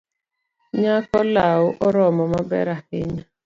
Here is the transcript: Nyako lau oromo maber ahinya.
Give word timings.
Nyako 0.81 1.19
lau 1.35 1.63
oromo 1.85 2.23
maber 2.33 2.67
ahinya. 2.77 3.23